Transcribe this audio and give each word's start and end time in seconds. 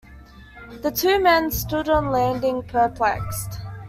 The 0.81 0.89
two 0.89 1.19
men 1.19 1.51
stood 1.51 1.87
on 1.87 2.05
the 2.05 2.09
landing 2.09 2.63
perplexed. 2.63 3.59